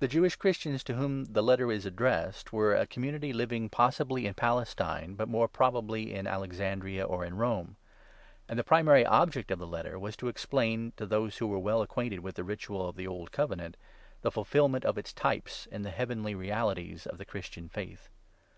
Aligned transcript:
The 0.00 0.06
Jewish 0.06 0.36
Christians 0.36 0.84
to 0.84 0.96
whom 0.96 1.24
the 1.32 1.40
Letter 1.40 1.72
is 1.72 1.86
addressed 1.86 2.52
were 2.52 2.74
a 2.74 2.86
community 2.86 3.32
living, 3.32 3.70
possibly, 3.70 4.26
in 4.26 4.34
Palestine, 4.34 5.14
but 5.14 5.30
more 5.30 5.48
probably 5.48 6.12
in 6.14 6.26
Alexandria 6.26 7.04
or 7.06 7.24
in 7.24 7.38
Rome; 7.38 7.76
and 8.50 8.58
the 8.58 8.62
primary 8.62 9.06
object 9.06 9.50
of 9.50 9.58
the 9.58 9.66
Letter 9.66 9.98
was 9.98 10.14
to 10.18 10.28
explain, 10.28 10.92
to 10.98 11.06
those 11.06 11.38
who 11.38 11.46
were 11.46 11.58
well 11.58 11.80
acquainted 11.80 12.18
with 12.20 12.34
the 12.34 12.44
ritual 12.44 12.86
of 12.86 12.96
the 12.96 13.06
old 13.06 13.32
Covenant, 13.32 13.78
the 14.20 14.30
fulfilment 14.30 14.84
of 14.84 14.98
its 14.98 15.14
types 15.14 15.64
in 15.72 15.80
the 15.80 15.90
heavenly 15.90 16.34
realities 16.34 17.06
of 17.06 17.16
the 17.16 17.24
Christian 17.24 17.70
Faith. 17.70 18.10